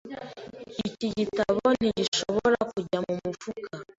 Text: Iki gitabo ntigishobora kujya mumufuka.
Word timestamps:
Iki 0.87 1.07
gitabo 1.17 1.63
ntigishobora 1.77 2.59
kujya 2.71 2.97
mumufuka. 3.05 3.75